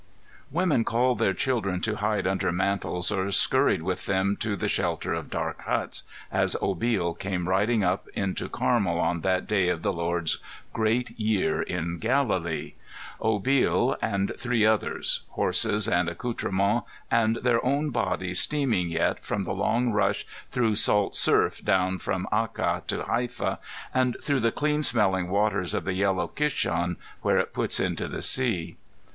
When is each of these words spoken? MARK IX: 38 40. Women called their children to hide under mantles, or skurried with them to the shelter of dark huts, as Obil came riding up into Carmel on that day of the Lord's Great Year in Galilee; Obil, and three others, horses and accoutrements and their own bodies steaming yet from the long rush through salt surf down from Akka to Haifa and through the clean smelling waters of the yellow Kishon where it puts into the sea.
MARK 0.51 0.65
IX: 0.65 0.69
38 0.69 0.69
40. 0.71 0.71
Women 0.71 0.83
called 0.85 1.19
their 1.19 1.33
children 1.35 1.81
to 1.81 1.95
hide 1.97 2.25
under 2.25 2.51
mantles, 2.51 3.11
or 3.11 3.29
skurried 3.29 3.83
with 3.83 4.07
them 4.07 4.35
to 4.37 4.55
the 4.55 4.67
shelter 4.67 5.13
of 5.13 5.29
dark 5.29 5.61
huts, 5.65 6.05
as 6.31 6.55
Obil 6.59 7.13
came 7.19 7.47
riding 7.47 7.83
up 7.83 8.07
into 8.15 8.49
Carmel 8.49 8.97
on 8.99 9.21
that 9.21 9.45
day 9.45 9.67
of 9.67 9.83
the 9.83 9.93
Lord's 9.93 10.39
Great 10.73 11.11
Year 11.19 11.61
in 11.61 11.99
Galilee; 11.99 12.73
Obil, 13.21 13.95
and 14.01 14.31
three 14.39 14.65
others, 14.65 15.21
horses 15.33 15.87
and 15.87 16.09
accoutrements 16.09 16.87
and 17.11 17.35
their 17.35 17.63
own 17.63 17.91
bodies 17.91 18.39
steaming 18.39 18.89
yet 18.89 19.23
from 19.23 19.43
the 19.43 19.53
long 19.53 19.91
rush 19.91 20.25
through 20.49 20.77
salt 20.77 21.15
surf 21.15 21.63
down 21.63 21.99
from 21.99 22.27
Akka 22.31 22.81
to 22.87 23.03
Haifa 23.03 23.59
and 23.93 24.17
through 24.19 24.39
the 24.39 24.51
clean 24.51 24.81
smelling 24.81 25.29
waters 25.29 25.75
of 25.75 25.83
the 25.83 25.93
yellow 25.93 26.27
Kishon 26.27 26.97
where 27.21 27.37
it 27.37 27.53
puts 27.53 27.79
into 27.79 28.07
the 28.07 28.23
sea. 28.23 28.77